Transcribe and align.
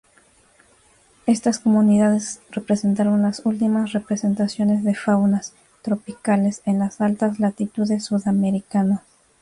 Estas 1.27 1.59
comunidades 1.59 2.41
representaron 2.49 3.21
las 3.21 3.45
últimas 3.45 3.91
representaciones 3.93 4.83
de 4.83 4.95
faunas 4.95 5.53
tropicales 5.83 6.63
en 6.65 6.81
altas 6.81 7.37
latitudes 7.39 8.05
sudamericanas. 8.05 9.01